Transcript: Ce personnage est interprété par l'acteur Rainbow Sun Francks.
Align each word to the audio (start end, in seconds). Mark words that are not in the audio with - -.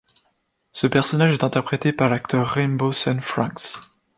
Ce 0.71 0.87
personnage 0.87 1.33
est 1.33 1.43
interprété 1.43 1.93
par 1.93 2.09
l'acteur 2.09 2.47
Rainbow 2.47 2.91
Sun 2.91 3.21
Francks. 3.21 3.75